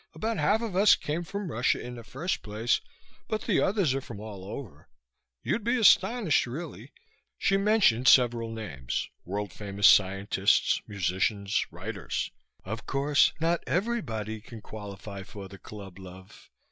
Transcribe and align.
About 0.15 0.37
half 0.37 0.63
of 0.63 0.75
us 0.75 0.95
came 0.95 1.21
from 1.23 1.51
Russia 1.51 1.79
in 1.79 1.93
the 1.93 2.03
first 2.03 2.41
place, 2.41 2.81
but 3.27 3.41
the 3.43 3.61
others 3.61 3.93
are 3.93 4.01
from 4.01 4.19
all 4.19 4.43
over. 4.43 4.89
You'd 5.43 5.63
be 5.63 5.77
astonished, 5.77 6.47
really." 6.47 6.91
She 7.37 7.55
mentioned 7.55 8.07
several 8.07 8.51
names, 8.51 9.07
world 9.25 9.53
famous 9.53 9.85
scientists, 9.87 10.81
musicians, 10.87 11.67
writers. 11.69 12.31
"Of 12.65 12.87
course, 12.87 13.31
not 13.39 13.63
everybody 13.67 14.41
can 14.41 14.59
qualify 14.61 15.21
for 15.21 15.47
the 15.47 15.59
club, 15.59 15.99
love. 15.99 16.49